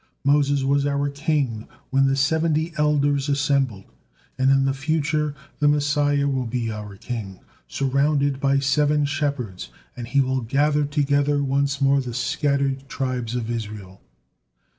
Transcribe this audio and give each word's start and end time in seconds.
Moses 0.23 0.63
was 0.63 0.87
our 0.87 1.09
king 1.09 1.67
when 1.91 2.07
the 2.07 2.15
seventy 2.15 2.73
elders 2.75 3.29
assembled, 3.29 3.83
and 4.35 4.49
in 4.49 4.65
the 4.65 4.73
future 4.73 5.35
the 5.59 5.67
Messiah 5.67 6.27
will 6.27 6.47
be 6.47 6.71
our 6.71 6.95
king, 6.97 7.39
surrounded 7.67 8.39
by 8.39 8.57
seven 8.57 9.05
shepherds, 9.05 9.69
and 9.95 10.07
he 10.07 10.19
will 10.19 10.41
gather 10.41 10.85
together 10.85 11.43
once 11.43 11.79
more 11.79 12.01
the 12.01 12.15
scattered 12.15 12.89
tribes 12.89 13.35
of 13.35 13.51
Israel." 13.51 14.01